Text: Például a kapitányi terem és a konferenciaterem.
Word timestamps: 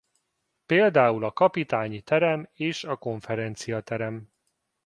Például 0.65 1.23
a 1.23 1.31
kapitányi 1.31 2.01
terem 2.01 2.49
és 2.53 2.83
a 2.83 2.95
konferenciaterem. 2.95 4.31